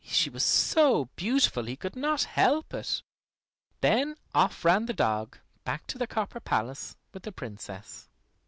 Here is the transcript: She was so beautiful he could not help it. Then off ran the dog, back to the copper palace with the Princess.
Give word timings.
She 0.03 0.31
was 0.31 0.41
so 0.43 1.09
beautiful 1.15 1.65
he 1.65 1.75
could 1.75 1.95
not 1.95 2.23
help 2.23 2.73
it. 2.73 3.03
Then 3.81 4.15
off 4.33 4.65
ran 4.65 4.87
the 4.87 4.93
dog, 4.93 5.37
back 5.63 5.85
to 5.85 5.99
the 5.99 6.07
copper 6.07 6.39
palace 6.39 6.97
with 7.13 7.21
the 7.21 7.31
Princess. 7.31 8.09